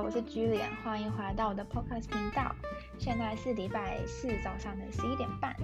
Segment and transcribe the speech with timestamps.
[0.00, 2.54] 我是 Julian，欢迎回来到我的 Podcast 频道。
[2.98, 5.56] 现在是礼拜四早上的十一点半，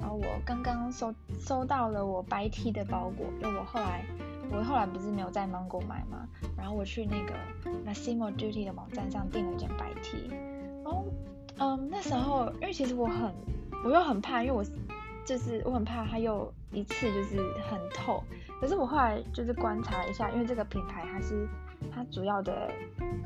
[0.00, 4.04] 然后我刚刚收收到了我白 T 的包裹，就我后来
[4.52, 6.28] 我后来不是没有在 Mango 买吗？
[6.56, 7.34] 然后我去那个
[7.84, 10.30] Massimo Dutti 的网站上订了一件白 T，
[10.84, 11.04] 然后
[11.58, 13.34] 嗯那时候因为其实我很
[13.84, 14.64] 我又很怕，因为我
[15.26, 17.38] 就是我很怕它又一次就是
[17.68, 18.22] 很透，
[18.64, 21.46] 可是我后来就是观察一下，因为这个品牌它是。
[21.92, 22.72] 它主要的，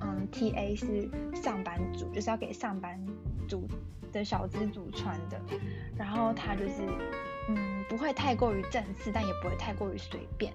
[0.01, 1.09] 嗯，TA 是
[1.41, 3.01] 上班族，就是要给上班
[3.49, 3.69] 族
[4.13, 5.41] 的小资族穿的。
[5.97, 6.83] 然后它就是，
[7.49, 10.53] 嗯，不会太过于正式，但也不会太过于随便。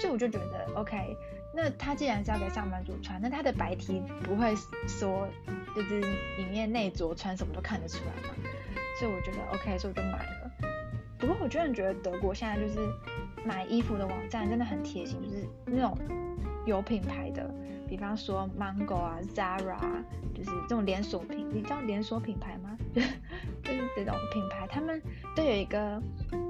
[0.00, 1.14] 所以我就觉得，OK，
[1.54, 4.56] 那它既然是要给上班族穿，那它的白 T 不会
[4.88, 5.28] 说
[5.76, 8.34] 就是里面内着穿什么都看得出来嘛。
[8.98, 10.50] 所以我觉得 OK，所以我就买了。
[11.18, 12.80] 不过我真的觉得德国现在就是
[13.44, 15.96] 买衣服的网站真的很贴心，就是那种。
[16.64, 17.52] 有品牌的，
[17.88, 22.78] 比方说 Mango 啊、Zara，啊就是这种连锁品，你知道连锁品牌吗？
[22.94, 23.10] 就是
[23.96, 25.02] 这种品牌，他们
[25.34, 26.00] 都有一个，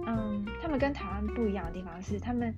[0.06, 2.54] 嗯，他们跟台湾不一样的地方是，他们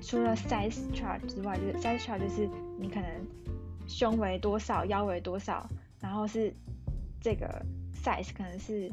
[0.00, 3.08] 除了 size chart 之外，就是 size chart 就是你可能
[3.88, 6.54] 胸围多少、腰围多少，然后是
[7.20, 8.88] 这个 size 可能是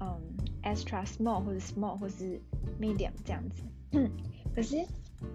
[0.00, 0.20] 嗯
[0.64, 2.40] extra small 或者 small 或是
[2.80, 3.62] medium 这样子。
[3.94, 4.10] 嗯，
[4.54, 4.76] 可是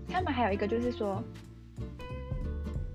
[0.08, 1.24] 他们还有一个就是说。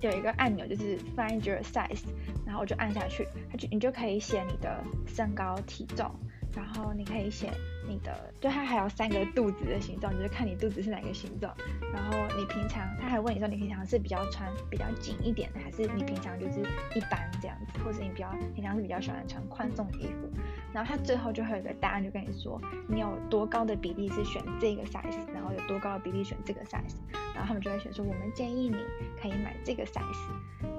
[0.00, 2.02] 有一个按钮就是 Find Your Size，
[2.44, 6.14] 然后我就按下去，它就你就可以写你的身高体重，
[6.55, 7.50] 然后你可以写
[7.88, 11.55] 你的，就它还有三个肚子的形状，就是看你肚子是哪个形状，
[11.92, 16.61] 然后你平常，他还问你说你平常是比较穿比较紧一点的，还是你平常就是
[16.94, 20.30] 一般这样子，或者你比较平常是比较喜欢穿宽松的衣服，
[20.72, 26.96] 然后他最后就会有一个答案，就跟你说你有多高的比例是选这个 size，然后有多高的比例选这个 size。
[27.34, 28.77] 然后他们就会选说，我们建议你
[29.20, 30.73] 可以买这个 size，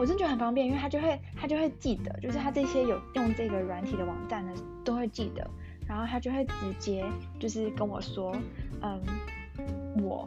[0.00, 4.52] 我真觉得很方便，因为他就会他就会记得，就是他这些有用这个软体的网站呢，
[4.82, 5.46] 都会记得。
[5.86, 7.04] 然后他就会直接
[7.38, 8.34] 就是跟我说，
[8.80, 8.98] 嗯，
[10.02, 10.26] 我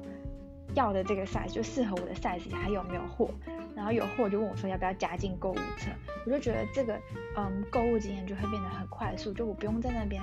[0.76, 3.32] 要的这个 size 就适合我的 size，还有没有货？
[3.76, 5.90] 然后有货就问我说要不要加进购物车。
[6.24, 6.94] 我就觉得这个
[7.36, 10.22] 嗯购物经验就会变得很快速，就我不用在那边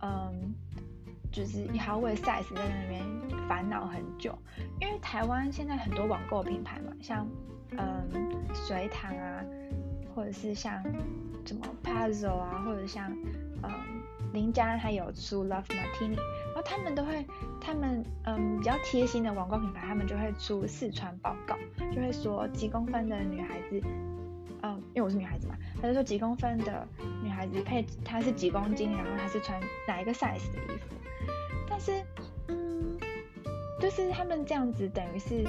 [0.00, 0.54] 嗯。
[1.32, 3.02] 就是还要为 size 在那边
[3.46, 4.38] 烦恼很久，
[4.80, 7.28] 因为台湾现在很多网购品牌嘛，像
[7.76, 8.08] 嗯
[8.54, 9.44] 随堂啊，
[10.14, 10.82] 或者是像
[11.44, 13.10] 什么 Puzzle 啊，或者像
[13.62, 13.70] 嗯
[14.32, 17.26] 林家还有出 Love Martini，然后他们都会，
[17.60, 21.56] 他们嗯比较贴心的网购品牌，他们就会出试穿报告，
[21.94, 23.80] 就会说几公分的女孩子，
[24.62, 26.86] 嗯因为我是女孩子嘛，他就说几公分的
[27.22, 30.94] 女孩子配她是几公斤，然后她是穿哪一个 size 的衣服。
[31.68, 32.02] 但是，
[32.48, 32.96] 嗯，
[33.80, 35.44] 就是他们这样子等于是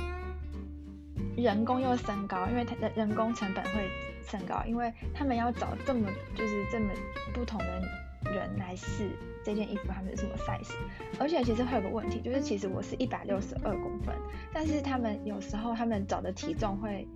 [1.44, 3.90] 人工又升高，因为他的人工成本会
[4.24, 6.90] 升高，因为他们要找这么就是这么
[7.34, 7.82] 不同的
[8.32, 9.10] 人来试
[9.44, 10.74] 这件衣服，他们是什么 size？
[11.20, 14.16] 而且其实会有个问题，就是其实我是一百六十二公分，
[14.52, 17.08] 但是他们有时候他们找的体重会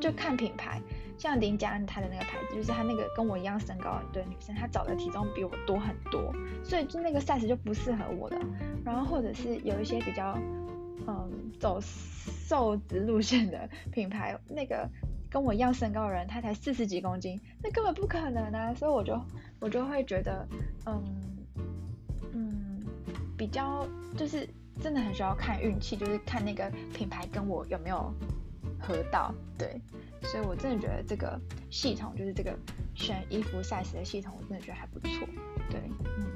[0.00, 0.80] 就看品牌。
[1.18, 6.32] 像林嘉恩她的那个牌子，就是她那个跟我一样身高的女生，她找的体重比我多很多，
[6.64, 8.40] 所以就那个 size 就不适合我的。
[8.82, 10.38] 然后或者是有一些比较
[11.06, 14.88] 嗯走瘦子路线的品牌，那个
[15.30, 18.74] 跟我一样身高的人，他才四十几公斤，那根本不可能啊！
[18.74, 19.20] 所以我就
[19.60, 20.46] 我就会觉得
[20.86, 21.02] 嗯
[22.32, 22.84] 嗯
[23.36, 24.48] 比较就是
[24.80, 28.12] 真的很需要看运气，就是看那个品牌跟我有没有
[28.78, 29.80] 合到，对。
[30.22, 31.40] 所以，我真的觉得这个
[31.70, 32.54] 系统，就是这个
[32.94, 35.26] 选衣服 size 的系统，我真的觉得还不错。
[35.70, 35.80] 对，
[36.18, 36.26] 嗯。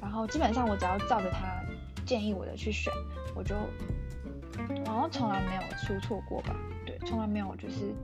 [0.00, 1.62] 然后基本上我只要照着他
[2.06, 2.90] 建议我的去选，
[3.36, 3.54] 我就
[4.86, 6.56] 好像从来没有出错过吧？
[6.86, 7.94] 对，从来没有就是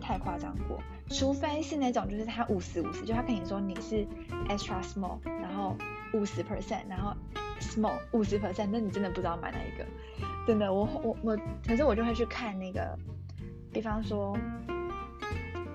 [0.00, 0.80] 太夸张过。
[1.10, 4.06] 除非是那种就是他五十五十，就他跟你说你是
[4.48, 5.76] extra small，然后
[6.14, 7.14] 五十 percent，然后
[7.60, 9.84] small 五十 percent，那你真的不知道买哪一个。
[10.46, 12.98] 真的，我我我，可是我就会去看那个。
[13.70, 14.34] 比方说，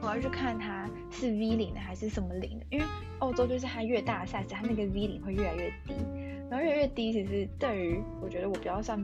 [0.02, 2.86] 我要去看它是 V 领的还是什么领的，因为
[3.20, 5.94] 欧洲就是它越大的 size，它那个 V 领会越来越低，
[6.54, 9.04] 然后越来越低，其实对于我觉得我比较算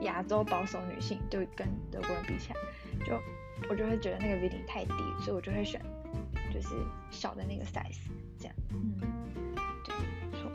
[0.00, 3.16] 亚洲保守女性，就跟德国人比起来，就
[3.70, 5.80] 我就会觉得那个 V 领太低，所以我就会选
[6.52, 6.74] 就是
[7.12, 8.98] 小的那个 size，这样，嗯，
[9.84, 9.94] 对，
[10.32, 10.50] 没错。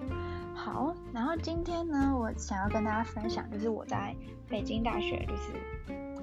[0.54, 4.14] 好，然后今天呢，我想要跟大家分享，就是我在
[4.50, 5.54] 北京大学就是。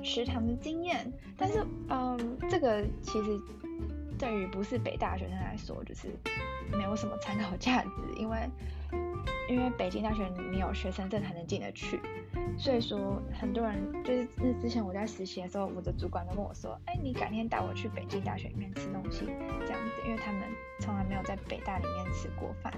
[0.07, 3.41] 食堂的经验，但是，嗯，这个其实
[4.19, 6.09] 对于不是北大学生来说，就是
[6.71, 7.89] 没有什么参考价值，
[8.19, 8.37] 因为
[9.49, 12.01] 因为北京大学你有学生证才能进得去，
[12.57, 14.27] 所以说很多人就是
[14.61, 19.27] 之前我在实习的时候，我的主管都跟我说，哎，你改天带我去北京大学里面吃东西，
[19.67, 20.43] 这样子，因为他们
[20.81, 22.73] 从来没有在北大里面吃过饭，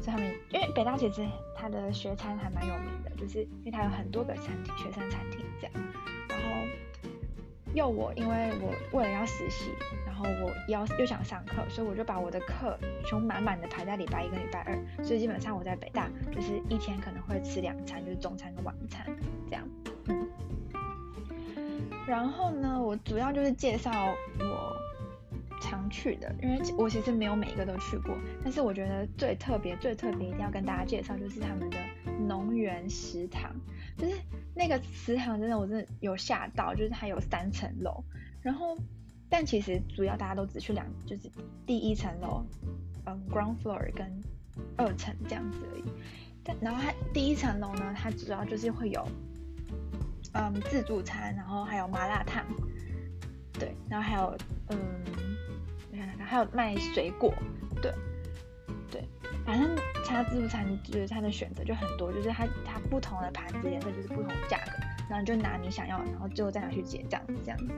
[0.00, 5.72] 所以他们因为北大其实它的学餐还蛮有名的，就是因为它有很多个餐厅，学生餐厅这样，
[7.74, 9.70] 又我因为我为了要实习。
[10.06, 19.04] 然后我要又想上课，所以我就把我的课全满满的排在礼拜一跟礼拜二，所以基本上我在北大就是一天可能会吃两餐，就是中餐跟晚餐
[19.50, 19.68] 这样。
[20.06, 20.24] 嗯。
[22.06, 23.90] 然后呢，我主要就是介绍
[24.38, 24.76] 我
[25.60, 31.76] 常去的，因为我其实没有每一个都去过，但是我觉得最特别、最特别一定要跟大家介绍就是他们的
[32.28, 33.50] 农园食堂，
[33.98, 34.14] 就是
[34.54, 38.04] 那个食堂真的我真的有吓到，就是它有三层楼，
[38.40, 38.76] 然后。
[39.30, 41.28] 但其实主要大家都只去两，就是
[41.66, 42.44] 第一层楼，
[43.06, 44.22] 嗯，ground floor 跟
[44.76, 45.84] 二层这样子而已。
[46.44, 49.04] 但然后它第一层楼呢，它主要就是会有，
[50.34, 52.44] 嗯，自助餐，然后还有麻辣烫，
[53.54, 54.36] 对，然后还有，
[54.68, 54.78] 嗯，
[55.90, 57.34] 你看看，还有卖水果，
[57.82, 57.92] 对，
[58.88, 59.02] 对，
[59.44, 59.74] 反正
[60.04, 64.72] 它自助餐就是它的选择就很多，就是它它不同的盘子颜色就是不同的价格。
[65.06, 67.74] 然后就拿你想要的，然后最后再拿去结账这样子。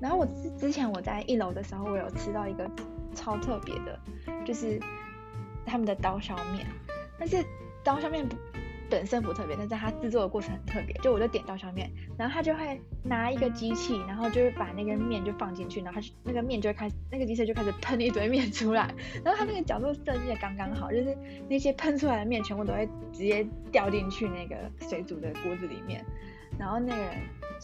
[0.00, 2.70] 然后我之之前我在一楼的时候，我有吃到一个
[3.16, 3.98] 超特别的，
[4.44, 4.80] 就是
[5.66, 6.64] 他们的刀削面。
[7.18, 7.44] 但是
[7.82, 8.36] 刀削面不
[8.92, 10.94] 本身不特别，但是它制作的过程很特别。
[11.02, 18.94] 就我就点到上面，然后他就会拿一个机器，然后就是把那个面就放进去，然后他那个面就会开始，那个机器就开始喷一堆面出来。
[19.24, 21.16] 然后他那个角度设计的刚刚好，就是
[21.48, 26.04] 那些喷出来的面全部都会直接掉进去那个水煮的锅子里面。
[26.58, 27.14] 然后那个人，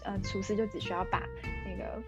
[0.05, 1.23] 呃，厨师就只需要把
[1.67, 2.03] 那个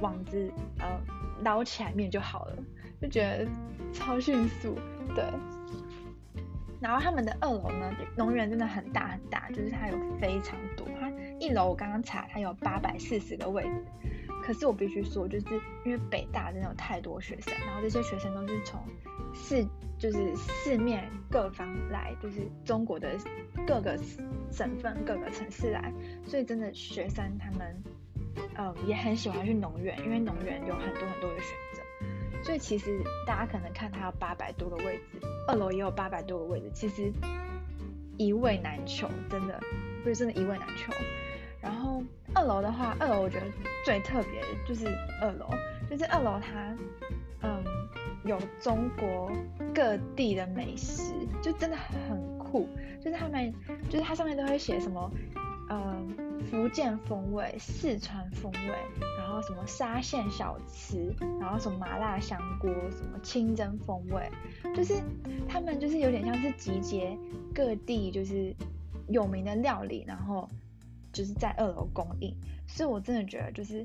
[0.00, 0.98] 网子呃
[1.44, 2.56] 捞起来面就好了，
[3.02, 3.46] 就觉得
[3.92, 4.74] 超迅速，
[5.14, 5.22] 对。
[6.80, 10.86] 然后他们的二楼呢，农园真的很大很大，就是它有非常多。
[11.00, 11.10] 它
[11.40, 13.84] 一楼我刚刚查，它有八百四十个位置。
[14.42, 15.46] 可是我必须说，就是
[15.84, 18.80] 因为北大真的有太多学生，然后这些学生都是从
[19.34, 19.66] 四
[19.98, 23.10] 就是四面各方来，就是中国的
[23.66, 23.98] 各个
[24.50, 25.92] 省份、各个城市来，
[26.24, 27.82] 所以真的学生他们
[28.56, 31.48] 嗯也很喜欢去农园，因为农园有很多很多的选。
[32.42, 37.12] 所以其实大家可能看它有八百多个位置，二楼也有八百多个位置，其实
[38.16, 39.60] 一位难求，真的
[40.02, 40.92] 不是真的一位难求。
[41.60, 42.02] 然后
[42.34, 43.46] 二楼的话，二楼我觉得
[43.84, 44.86] 最特别的就是
[45.20, 45.50] 二楼，
[45.90, 46.76] 就是二楼它，
[47.42, 47.64] 嗯，
[48.24, 49.30] 有中国
[49.74, 51.12] 各地的美食，
[51.42, 52.68] 就真的很酷。
[53.00, 53.52] 就是他们，
[53.90, 55.10] 就是它上面都会写什么，
[55.68, 56.16] 嗯，
[56.50, 58.74] 福建风味、四川风味，
[59.18, 64.30] 然后什么沙县小吃，然后什么麻辣香锅，什么清蒸风味，
[64.74, 64.94] 就是
[65.48, 67.16] 他们就是有点像是集结
[67.54, 68.54] 各地就是
[69.08, 70.48] 有名的料理，然后。
[71.10, 72.32] 就是在二楼供应，
[72.66, 73.84] 所以我真的觉得，就是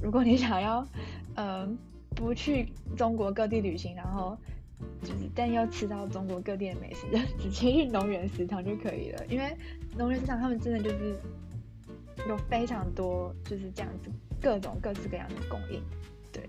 [0.00, 0.86] 如果你想要，
[1.34, 1.68] 呃，
[2.14, 4.38] 不去中国各地旅行，然后
[5.02, 9.26] 就是但要吃到中国各地的美食，就直接去农园食堂就可以了。
[9.28, 9.56] 因为
[9.96, 11.18] 农园食堂他们真的就是
[12.28, 14.10] 有非常多就是这样子
[14.40, 15.82] 各种各式各样的供应，
[16.32, 16.48] 对。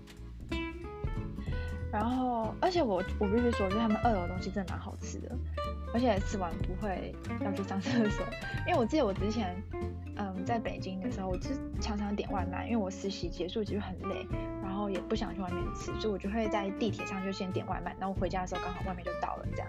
[1.90, 5.30] 然后，而且我我必须说，就是他们二楼东西真的蛮好吃的，
[5.92, 7.14] 而且吃完不会
[7.44, 8.24] 要去上厕所，
[8.66, 9.54] 因为我记得我之前。
[10.14, 11.48] 嗯，在北京的时候，我就
[11.80, 14.26] 常常点外卖，因为我实习结束其实很累，
[14.82, 19.68] 然后也不想去外面吃，所以我就会在地铁上就先点外卖，然后回家的时候刚好外面就到了这样。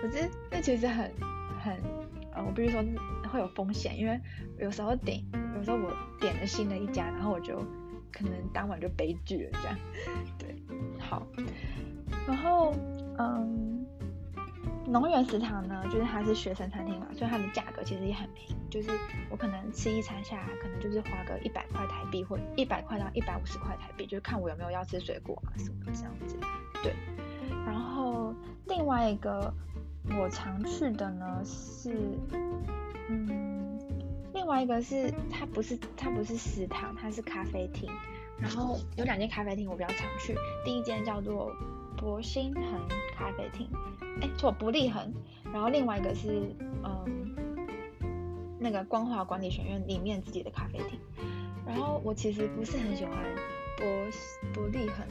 [0.00, 1.10] 可是那其实很
[1.60, 1.76] 很，
[2.32, 2.80] 呃，我必须说
[3.28, 4.20] 会有风险，因为
[4.60, 5.20] 有时候点，
[5.56, 7.58] 有时候我点了新的一家，然后我就
[8.12, 9.76] 可能当晚就悲剧了这样。
[10.38, 10.54] 对，
[11.00, 11.26] 好，
[12.28, 12.72] 然后
[13.18, 13.84] 嗯。
[14.86, 18.56] 农园食堂呢，就是它是学生餐厅嘛，所以它的价格其实也很便宜。
[18.68, 18.90] 就是
[19.30, 26.36] 我可能吃一餐下来，可能就是花个一百块台币，或一百块到一百五十块台币，就是看我有没有要吃水果啊什么这样子。
[26.82, 26.92] 对。
[27.64, 28.34] 然后
[28.66, 29.52] 另外一个
[30.18, 32.18] 我常去的呢是，
[33.08, 33.78] 嗯，
[34.34, 37.90] 另外一个是它不是它不是食堂，它是咖啡厅。
[38.38, 40.34] 然后有两间咖啡厅我比较常去，
[40.64, 41.54] 第一间叫做。
[42.02, 42.64] 博兴恒
[43.14, 43.68] 咖啡厅，
[44.20, 45.14] 哎，错，伯利恒。
[45.52, 47.36] 然后另外一个是，嗯，
[48.58, 50.98] 那个光华管理学院里面自己的咖啡厅。
[51.64, 53.14] 然后我其实不是很喜欢
[53.76, 53.86] 博
[54.52, 55.06] 伯利恒，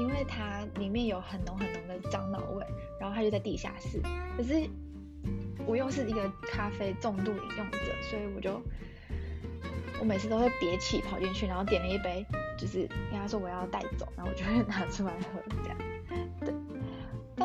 [0.00, 2.66] 因为它里面有很浓很浓的樟脑味，
[2.98, 4.02] 然后它就在地下室。
[4.36, 4.68] 可是
[5.64, 7.78] 我又是一个咖啡重度饮用者，
[8.10, 8.60] 所以我就
[10.00, 12.26] 我每次都会憋气跑进去，然后点了一杯，
[12.58, 15.78] 就是跟他说我要带走，然后我就会拿出来喝这样。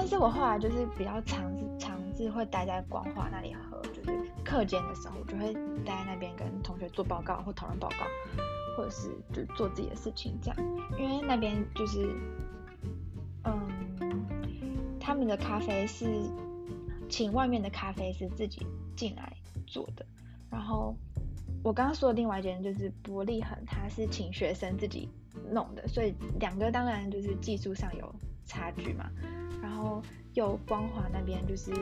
[0.07, 8.05] 是我后来就是比较常常是会待在光华那里喝，就是课间的时候，我就会待在那边跟同学做报告或讨论报告，
[8.75, 10.57] 或者是就做自己的事情这样。
[10.97, 12.09] 因为那边就是，
[13.43, 16.05] 嗯，他们的咖啡是
[17.09, 19.31] 请外面的咖啡师自己进来
[19.65, 20.05] 做的，
[20.49, 20.95] 然后
[21.63, 25.09] 我刚刚说的另外一间就是伯利恒，他是请学生自己
[25.51, 28.15] 弄的，所以两个当然就是技术上有
[28.47, 29.07] 差距嘛，
[29.61, 30.01] 然后。
[30.33, 31.73] 又光华那边就是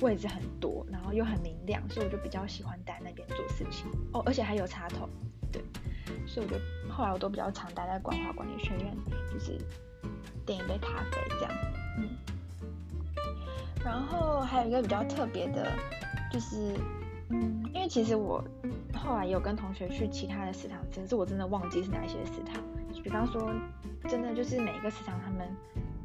[0.00, 3.90] 位置很多，然后又很明亮，所以我就比较喜欢待那边做事情。
[4.12, 5.08] 哦，而且还有插头，
[5.50, 5.60] 对，
[6.24, 6.56] 所以我就
[6.88, 8.96] 后来我都比较常待在光华管理学院，
[9.28, 9.58] 就是
[10.46, 11.52] 点一杯咖啡这样，
[11.98, 12.08] 嗯，
[13.84, 15.72] 然后还有一个比较特别的，
[16.30, 16.76] 就是，
[17.28, 18.40] 因为其实我
[18.94, 22.62] 后来有跟同学去其他的食堂，只是我真的忘记是哪一些食堂，
[23.04, 23.52] 比方说
[24.08, 25.48] 真的就是每一个食堂他们。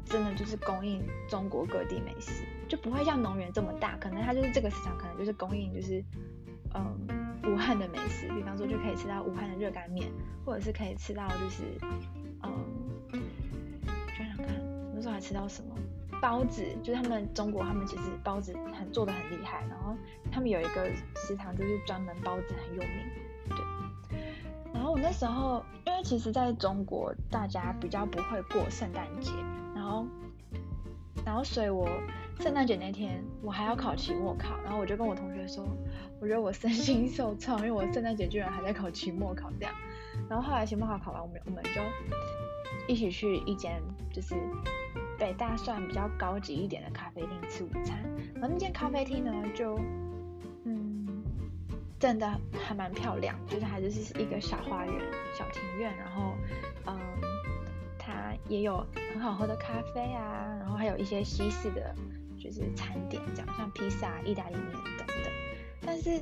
[0.02, 6.02] 真的就是供应中国各地美食，就不会像农园这么大，可能它就是这个市场，可能就是供应就是，
[6.74, 6.98] 嗯，
[7.44, 10.10] 武汉的美食，比方说就可以吃到武汉的热干面，
[10.44, 11.62] 或者是可以吃到就是，
[12.42, 13.22] 嗯，
[14.18, 14.46] 想想看，
[14.92, 15.76] 那时候还吃到什么
[16.20, 19.94] 包子，就是他们中国他们其实包子很做的很厉害，然后
[20.32, 22.90] 他们有一个食堂就是专门包子很有名，
[23.50, 24.18] 对，
[24.74, 25.64] 然后我那时候
[26.02, 29.32] 其实在中国大家比较不会过圣诞节。
[29.74, 30.06] 然后，
[31.24, 31.88] 然后，所以我
[32.38, 35.66] 圣诞节那天我还要考期末考，然后我就跟我同学说，
[36.20, 39.74] 我觉得我身心受创，因为我圣诞节居然还在考期末考这样。
[40.28, 41.80] 然后后来期末考考完，我们我们就
[42.86, 43.80] 一起去一间
[44.12, 44.34] 就是
[45.18, 47.98] 北大算比较高级一点的咖啡厅吃午餐。
[48.34, 49.78] 然后那间咖啡厅呢，就，
[52.00, 52.28] 真的
[52.66, 54.94] 还蛮漂亮，就是它就是一个小花园、
[55.38, 56.34] 小庭院，然后
[56.86, 56.98] 嗯。
[58.02, 61.94] 它也有很好喝的咖啡啊，然后还有一些西式的，
[62.42, 65.32] 就是餐点这样，像披萨、意大利面等等。
[65.82, 66.18] 但是，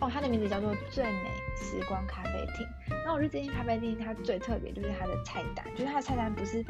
[0.00, 2.66] 哦，它的名字叫做最美时光咖啡厅。
[2.98, 6.62] 然后我觉得这间咖啡厅它最特别就是它的菜单，就是它的菜单不是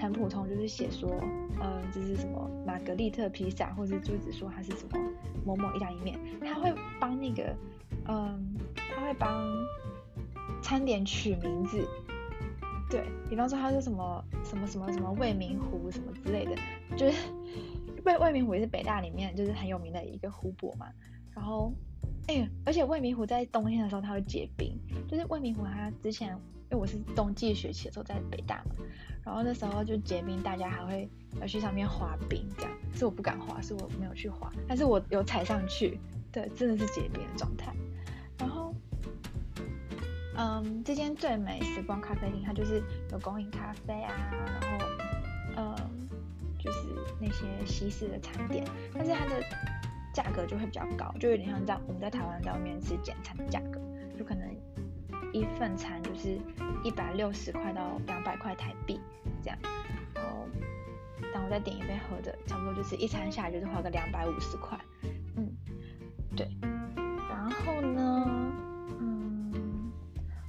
[0.00, 1.10] 很普通，就是写说，
[1.60, 4.98] 嗯，这是什么玛格丽特披萨，或者是就只说它是什么
[5.44, 7.54] 某某意大利面，它会帮那个，
[8.08, 9.46] 嗯，他会帮
[10.62, 11.86] 餐点取名字。
[12.88, 16.54] 对，比方说它是什么什么什么什么未名湖什么之类的，
[16.96, 17.18] 就是
[18.04, 20.86] 未未名湖也是北大里面就是很有名的一个湖泊嘛。
[21.34, 21.72] 然后，
[22.28, 26.28] 哎，而且未名湖在冬天的时候它会结冰，就是未名湖它之前
[26.70, 28.76] 因为我是冬季学期的时候在北大嘛，
[29.24, 31.08] 然后那时候就结冰，大家还会
[31.40, 35.98] 要去上面滑冰这样，是我不敢滑，是我没有去滑，但是我有踩上去，
[36.30, 37.74] 对，真的是结冰的状态。
[40.36, 46.08] 嗯，这间最美时光咖啡厅，它就是有供应咖啡啊，然后，嗯，
[46.58, 46.78] 就是
[47.20, 48.64] 那些西式的餐点，
[48.94, 49.42] 但是它的
[50.12, 53.80] 价格就会比较高，就有点像在我们在台湾在外面吃简餐的价格，
[54.18, 54.54] 就可能
[55.32, 56.38] 一份餐就是
[56.84, 59.00] 一百六十块到两百块台币
[59.42, 59.58] 这样，
[60.14, 60.46] 然后，
[61.32, 64.78] 当我再点一杯喝的，差不多就是一餐下来就是花个两百五十块，
[65.36, 65.50] 嗯，
[66.36, 66.46] 对，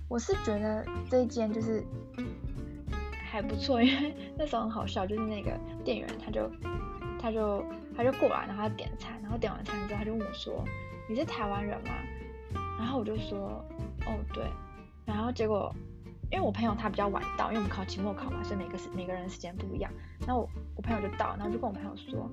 [0.10, 1.84] 我是觉得这一间就是
[3.30, 5.52] 还不错，因为 那时候很好笑，就是那个
[5.84, 6.50] 店员他就
[7.20, 10.64] 他就他就过来，然后他点餐，然后点完餐之后他就问我说
[11.10, 11.94] ：“你是台湾人吗？”
[12.80, 13.64] 然后我就说
[14.08, 14.44] ：“哦，对。”
[15.06, 15.74] 然后结果
[16.32, 19.92] 因为我朋友他比较晚到，因为我们考期末考嘛，所以每个时每个人时间不一样。
[20.26, 22.30] 然后我我朋友就到，然后就跟我朋友说。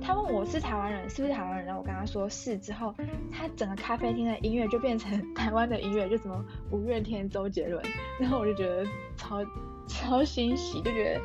[0.00, 1.64] 他问我是台湾人，是不是台湾人？
[1.64, 2.94] 然后我跟他说是之后，
[3.32, 7.84] 他整个咖啡厅的音乐就变成 台湾的音乐，就什么五月天、周杰伦。
[8.20, 9.44] 然后我就觉得超
[9.88, 11.20] 超欣喜，就觉得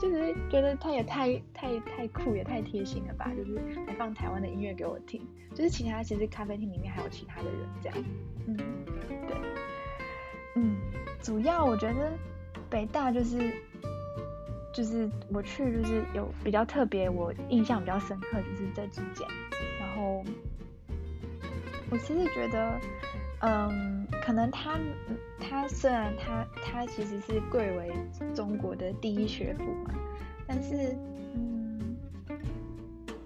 [0.00, 3.32] 就是觉得他也太太太酷，也太贴心了吧？
[3.36, 5.20] 就是还放台湾的音乐给我听。
[5.52, 7.98] 就是其他其实咖啡厅里面还有其他的人这样。
[8.46, 8.56] 嗯，
[9.26, 9.36] 对，
[10.54, 10.76] 嗯，
[11.26, 12.12] 主要我觉得
[12.70, 13.52] 北大就是。
[14.72, 19.26] 就是我去，就是有比较特别，我印象比较深刻，就是这几间。
[19.80, 20.22] 然后
[21.90, 22.78] 我其实觉得，
[23.40, 24.78] 嗯，可能他，
[25.40, 27.90] 他虽然他他其实是贵为
[28.34, 29.94] 中国的第一学府嘛，
[30.46, 30.94] 但是，
[31.34, 31.96] 嗯，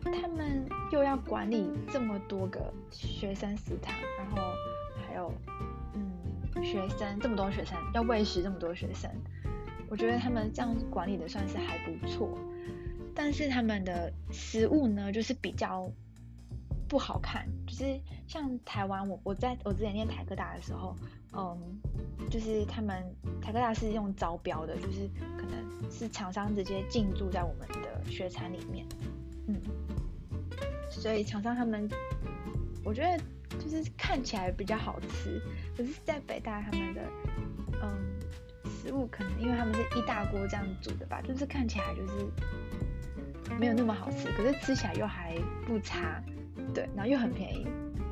[0.04, 2.60] 他们又要管理这么多个
[2.92, 4.52] 学生食堂，然后
[5.04, 5.32] 还有，
[6.62, 9.10] 学生这么多学生要喂食这么多学生。
[9.88, 12.38] 我觉得他们这样管理的算是还不错，
[13.14, 15.90] 但是他们的食物呢，就是比较
[16.88, 17.44] 不好看。
[17.66, 20.94] 就是像台湾，我我在我之前念台科大的时候，
[21.32, 21.58] 嗯，
[22.30, 23.02] 就是他们
[23.42, 28.86] 台科大是用招标的，就是可能是厂商直接进驻在我们的学餐里面，
[29.48, 29.60] 嗯，
[30.88, 31.88] 所以厂商他们，
[32.84, 33.20] 我觉得
[33.58, 35.40] 就是看起来比较好吃，
[35.76, 37.02] 可是，在北大他们的
[37.82, 37.90] 嗯
[38.64, 42.12] 食物可能因为他们是一大锅这样煮的吧，就是看起来就是
[43.58, 46.22] 没有那么好吃，可是吃起来又还不差，
[46.74, 47.64] 对，然后又很便宜，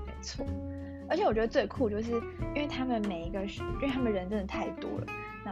[0.07, 0.45] 没错。
[1.09, 2.11] 而且我觉得最酷就是
[2.55, 5.07] 因为他们每一个，因为他们人真的太多了。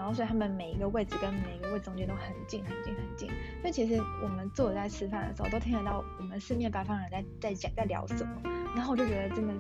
[0.07, 3.29] 然后，所以他们每一个位置跟每一个位置中间都很近很近很近。
[3.61, 8.41] 所以其实我们坐在吃饭的时候，都听得到我们四面八方人在在讲在聊什么。
[8.77, 9.55] 然后我就觉得真的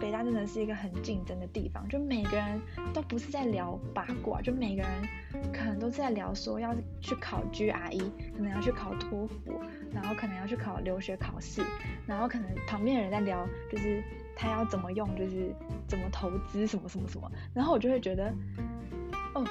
[0.00, 2.58] 北大真的是一个很竞争的地方，就每个人
[2.94, 4.90] 都不是在聊八卦，就每个人
[5.52, 9.60] 可能都是在聊说要去考 GRE，可能要去考托福，
[9.92, 11.62] 然后可能要去考留学考试，
[12.06, 14.02] 然后可能旁边的人在聊就是
[14.34, 15.54] 他要怎么用，就是
[15.86, 17.30] 怎么投资什么什么什么。
[17.52, 18.32] 然后我就会觉得，
[19.34, 19.44] 哦。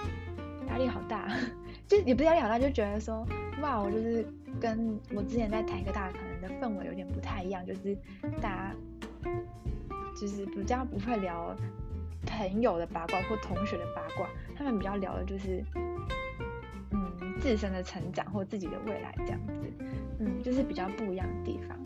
[0.79, 1.29] 力好大，
[1.87, 3.23] 就也不是压力好大，就觉得说，
[3.61, 4.25] 哇，我就是
[4.59, 7.95] 跟我之前在台科大可能的氛围有点不太一样，就是
[8.41, 8.75] 大家
[10.19, 11.55] 就是比较不会聊
[12.25, 15.63] 朋友的八卦或同学的八卦，他们比较聊的就是
[16.91, 19.53] 嗯自身的成长或自己的未来这样子，
[20.19, 21.77] 嗯，就是比较不一样的地方。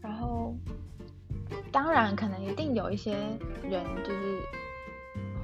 [0.00, 0.54] 然后
[1.70, 3.12] 当然可能一定有一些
[3.62, 4.40] 人就是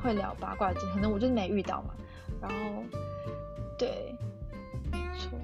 [0.03, 1.95] 会聊八卦，可能我就是没遇到嘛。
[2.41, 2.57] 然后，
[3.79, 4.15] 对，
[4.93, 5.39] 没错，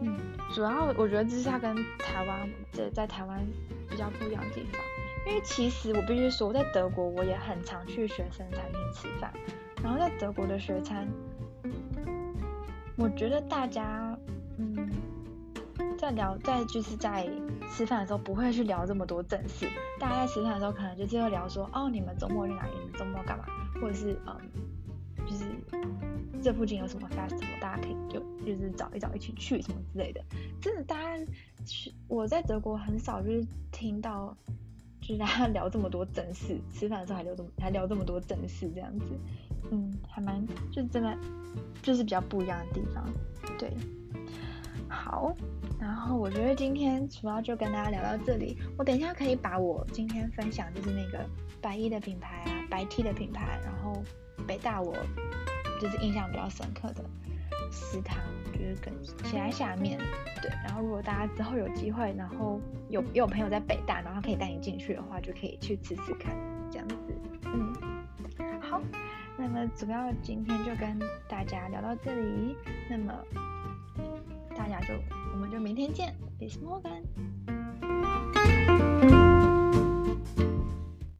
[0.00, 0.16] 嗯，
[0.54, 3.46] 主要我觉得这是他跟台湾这在台湾
[3.88, 4.80] 比较不一样的地方，
[5.26, 9.32] 因为其实我必须说，在德国我也很常去学生餐厅吃饭，
[9.82, 11.06] 然后在德国的学餐，
[12.96, 14.18] 我觉得大家，
[14.56, 14.90] 嗯，
[15.98, 17.28] 在聊在就是在
[17.70, 19.68] 吃饭的时候不会去聊这么多正事，
[20.00, 22.72] 大家在吃饭的时候可能就是会聊说，哦，你们周末去哪里？
[22.78, 23.44] 你们周末干嘛？
[23.80, 24.34] 或者是嗯。
[26.46, 30.22] 这附近有什么 festival，大家可以就就是找一找一起去什么之类的。
[30.62, 31.24] 真的，大家
[31.64, 34.32] 去我在德国很少就是听到，
[35.00, 39.06] 就是大家聊这么多正事，吃饭的时候还聊这么还聊这么多正事这样子。
[39.72, 41.18] 嗯，还蛮就真的
[41.82, 43.04] 就是比较不一样的地方。
[43.58, 43.72] 对，
[44.88, 45.34] 好，
[45.80, 48.56] 然后我觉得今天主要就跟大家聊到这里。
[48.78, 51.28] 我等一下可以把我今天分享就是那个
[51.60, 54.00] 白衣的品牌啊，白 T 的品牌，然后。
[54.46, 54.94] 北大我
[55.80, 57.04] 就是印象比较深刻的
[57.70, 58.18] 食堂，
[58.52, 58.92] 就是跟
[59.24, 59.98] 写在下面，
[60.42, 60.50] 对。
[60.64, 66.36] 然后如果大家之后有机会，然后有有朋友在北大，然后可以带你进去的话，就可以去吃吃看，
[66.70, 66.96] 这样子。
[67.44, 67.74] 嗯，
[68.60, 68.80] 好。
[69.38, 72.56] 那么主要今天就跟大家聊到这里，
[72.88, 73.12] 那么
[74.56, 74.94] 大家就
[75.34, 77.02] 我们就明天见，Bis morgen。